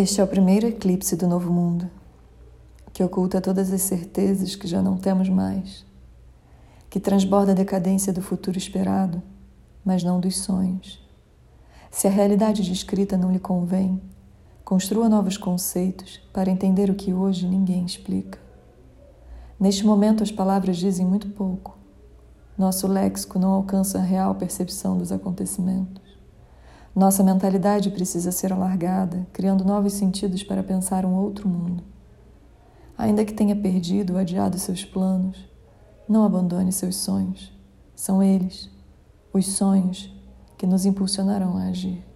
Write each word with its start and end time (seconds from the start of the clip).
Este 0.00 0.18
é 0.18 0.24
o 0.24 0.26
primeiro 0.26 0.66
eclipse 0.66 1.14
do 1.14 1.28
novo 1.28 1.52
mundo, 1.52 1.86
que 2.90 3.04
oculta 3.04 3.38
todas 3.38 3.70
as 3.70 3.82
certezas 3.82 4.56
que 4.56 4.66
já 4.66 4.80
não 4.80 4.96
temos 4.96 5.28
mais, 5.28 5.84
que 6.88 6.98
transborda 6.98 7.52
a 7.52 7.54
decadência 7.54 8.10
do 8.10 8.22
futuro 8.22 8.56
esperado, 8.56 9.22
mas 9.84 10.02
não 10.02 10.18
dos 10.18 10.38
sonhos. 10.38 11.06
Se 11.90 12.06
a 12.06 12.10
realidade 12.10 12.62
descrita 12.62 13.18
não 13.18 13.30
lhe 13.30 13.38
convém, 13.38 14.00
construa 14.64 15.06
novos 15.06 15.36
conceitos 15.36 16.16
para 16.32 16.50
entender 16.50 16.88
o 16.88 16.94
que 16.94 17.12
hoje 17.12 17.46
ninguém 17.46 17.84
explica. 17.84 18.38
Neste 19.60 19.84
momento, 19.84 20.22
as 20.22 20.32
palavras 20.32 20.78
dizem 20.78 21.04
muito 21.04 21.28
pouco. 21.28 21.76
Nosso 22.56 22.88
léxico 22.88 23.38
não 23.38 23.50
alcança 23.50 23.98
a 23.98 24.02
real 24.02 24.34
percepção 24.34 24.96
dos 24.96 25.12
acontecimentos. 25.12 26.09
Nossa 26.94 27.22
mentalidade 27.22 27.90
precisa 27.90 28.32
ser 28.32 28.52
alargada, 28.52 29.26
criando 29.32 29.64
novos 29.64 29.92
sentidos 29.92 30.42
para 30.42 30.62
pensar 30.62 31.06
um 31.06 31.14
outro 31.14 31.48
mundo. 31.48 31.84
Ainda 32.98 33.24
que 33.24 33.32
tenha 33.32 33.54
perdido 33.54 34.14
ou 34.14 34.18
adiado 34.18 34.58
seus 34.58 34.84
planos, 34.84 35.48
não 36.08 36.24
abandone 36.24 36.72
seus 36.72 36.96
sonhos. 36.96 37.52
São 37.94 38.22
eles, 38.22 38.68
os 39.32 39.46
sonhos, 39.46 40.12
que 40.58 40.66
nos 40.66 40.84
impulsionarão 40.84 41.56
a 41.56 41.68
agir. 41.68 42.09